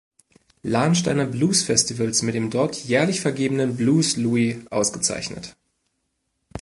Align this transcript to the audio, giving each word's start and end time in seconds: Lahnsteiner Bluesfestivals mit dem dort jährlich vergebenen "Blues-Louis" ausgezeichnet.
Lahnsteiner 0.63 1.27
Bluesfestivals 1.27 2.23
mit 2.23 2.33
dem 2.33 2.49
dort 2.49 2.75
jährlich 2.75 3.21
vergebenen 3.21 3.77
"Blues-Louis" 3.77 4.65
ausgezeichnet. 4.71 5.55